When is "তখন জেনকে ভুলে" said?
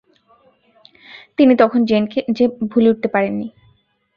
1.55-2.89